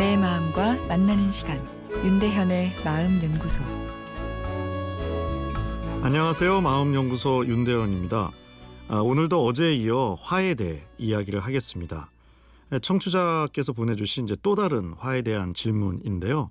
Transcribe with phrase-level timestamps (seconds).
[0.00, 1.58] 내 마음과 만나는 시간
[1.92, 3.62] 윤대현의 마음 연구소
[6.02, 6.62] 안녕하세요.
[6.62, 8.30] 마음 연구소 윤대현입니다.
[8.88, 12.10] 아, 오늘도 어제에 이어 화에 대해 이야기를 하겠습니다.
[12.70, 16.50] 네, 청취자께서 보내주신 이제 또 다른 화에 대한 질문인데요.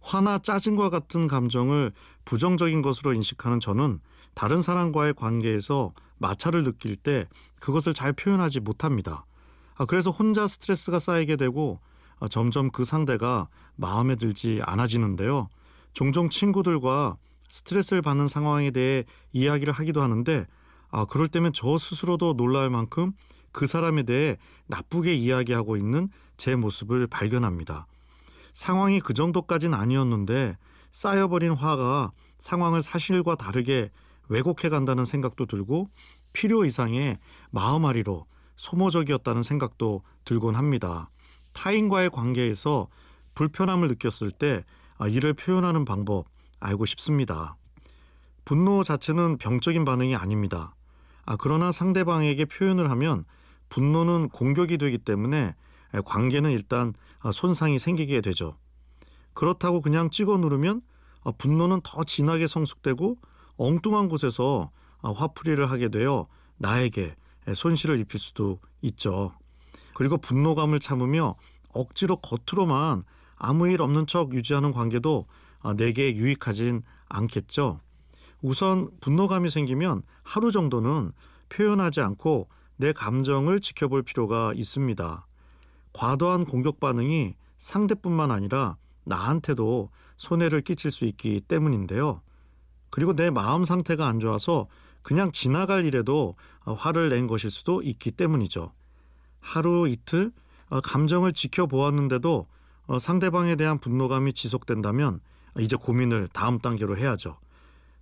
[0.00, 1.92] 화나 짜증과 같은 감정을
[2.24, 4.00] 부정적인 것으로 인식하는 저는
[4.32, 7.26] 다른 사람과의 관계에서 마찰을 느낄 때
[7.60, 9.26] 그것을 잘 표현하지 못합니다.
[9.74, 11.93] 아, 그래서 혼자 스트레스가 쌓이게 되고 아,
[12.28, 15.48] 점점 그 상대가 마음에 들지 않아지는데요.
[15.92, 17.16] 종종 친구들과
[17.48, 20.46] 스트레스를 받는 상황에 대해 이야기를 하기도 하는데
[20.90, 23.12] 아 그럴 때면 저 스스로도 놀랄 만큼
[23.52, 27.86] 그 사람에 대해 나쁘게 이야기하고 있는 제 모습을 발견합니다.
[28.52, 30.56] 상황이 그 정도까지는 아니었는데
[30.92, 33.90] 쌓여버린 화가 상황을 사실과 다르게
[34.28, 35.88] 왜곡해 간다는 생각도 들고
[36.32, 37.18] 필요 이상의
[37.50, 41.10] 마음앓이로 소모적이었다는 생각도 들곤 합니다.
[41.54, 42.88] 타인과의 관계에서
[43.34, 44.64] 불편함을 느꼈을 때
[44.98, 46.26] 아, 이를 표현하는 방법
[46.60, 47.56] 알고 싶습니다.
[48.44, 50.74] 분노 자체는 병적인 반응이 아닙니다.
[51.24, 53.24] 아, 그러나 상대방에게 표현을 하면
[53.70, 55.54] 분노는 공격이 되기 때문에
[56.04, 58.56] 관계는 일단 아, 손상이 생기게 되죠.
[59.32, 60.82] 그렇다고 그냥 찍어 누르면
[61.24, 63.16] 아, 분노는 더 진하게 성숙되고
[63.56, 64.70] 엉뚱한 곳에서
[65.02, 66.26] 아, 화풀이를 하게 되어
[66.58, 67.14] 나에게
[67.54, 69.32] 손실을 입힐 수도 있죠.
[69.94, 71.36] 그리고 분노감을 참으며
[71.72, 73.04] 억지로 겉으로만
[73.36, 75.26] 아무 일 없는 척 유지하는 관계도
[75.60, 77.80] 아, 내게 유익하진 않겠죠.
[78.42, 81.12] 우선 분노감이 생기면 하루 정도는
[81.48, 85.26] 표현하지 않고 내 감정을 지켜볼 필요가 있습니다.
[85.92, 92.20] 과도한 공격 반응이 상대뿐만 아니라 나한테도 손해를 끼칠 수 있기 때문인데요.
[92.90, 94.66] 그리고 내 마음 상태가 안 좋아서
[95.02, 98.72] 그냥 지나갈 일에도 화를 낸 것일 수도 있기 때문이죠.
[99.44, 100.32] 하루 이틀
[100.70, 102.46] 어, 감정을 지켜보았는데도
[102.86, 105.20] 어, 상대방에 대한 분노감이 지속된다면
[105.60, 107.38] 이제 고민을 다음 단계로 해야죠.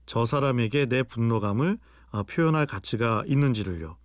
[0.07, 1.79] 저 사람에게 내 분노감을
[2.13, 3.97] 어, 표현할 가치가 있는지를요.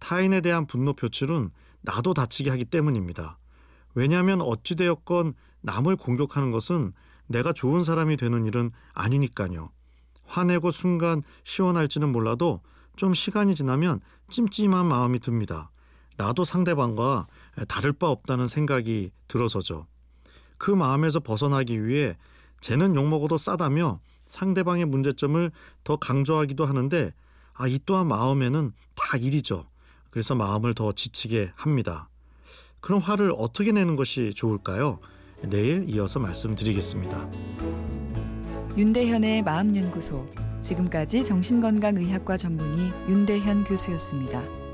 [0.00, 1.50] 타인에 대한 분노 표출은
[1.82, 3.38] 나도 다치게 하기 때문입니다.
[3.94, 6.92] 왜냐하면 어찌되었건 남을 공격하는 것은
[7.28, 9.70] 내가 좋은 사람이 되는 일은 아니니까요.
[10.24, 12.60] 화내고 순간 시원할지는 몰라도
[12.96, 15.70] 좀 시간이 지나면 찜찜한 마음이 듭니다.
[16.16, 17.26] 나도 상대방과
[17.68, 19.86] 다를 바 없다는 생각이 들어서죠.
[20.58, 22.16] 그 마음에서 벗어나기 위해
[22.60, 25.50] 쟤는 욕먹어도 싸다며 상대방의 문제점을
[25.84, 27.12] 더 강조하기도 하는데
[27.54, 29.66] 아, 이 또한 마음에는 다 일이죠.
[30.10, 32.08] 그래서 마음을 더 지치게 합니다.
[32.80, 34.98] 그럼 화를 어떻게 내는 것이 좋을까요?
[35.42, 37.30] 내일 이어서 말씀드리겠습니다.
[38.76, 40.28] 윤대현의 마음연구소
[40.60, 44.65] 지금까지 정신건강의학과 전문의 윤대현 교수였습니다.